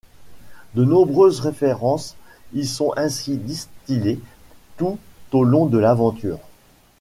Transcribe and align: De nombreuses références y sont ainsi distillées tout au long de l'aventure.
De 0.73 0.83
nombreuses 0.83 1.41
références 1.41 2.15
y 2.53 2.65
sont 2.65 2.91
ainsi 2.97 3.37
distillées 3.37 4.19
tout 4.77 4.97
au 5.31 5.43
long 5.43 5.67
de 5.67 5.77
l'aventure. 5.77 6.39